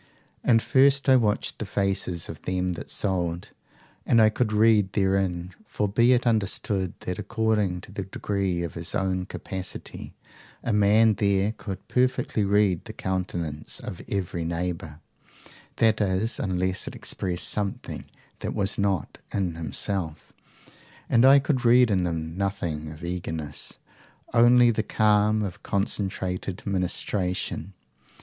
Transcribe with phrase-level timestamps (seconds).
[0.43, 3.49] "'And first I watched the faces of them that sold;
[4.03, 8.73] and I could read therein for be it understood that, according to the degree of
[8.73, 10.15] his own capacity,
[10.63, 15.01] a man there could perfectly read the countenance of every neighbour,
[15.75, 18.05] that is, unless it expressed something
[18.39, 20.33] that was not in himself
[21.09, 23.77] and I could read in them nothing of eagerness,
[24.33, 27.73] only the calm of a concentrated ministration.